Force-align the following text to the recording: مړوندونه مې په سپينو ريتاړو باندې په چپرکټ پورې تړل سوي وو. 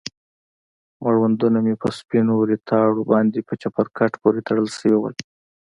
مړوندونه 1.03 1.57
مې 1.65 1.75
په 1.81 1.87
سپينو 1.97 2.33
ريتاړو 2.51 3.01
باندې 3.11 3.39
په 3.47 3.53
چپرکټ 3.61 4.11
پورې 4.21 4.39
تړل 4.47 4.67
سوي 4.77 4.95
وو. 4.97 5.09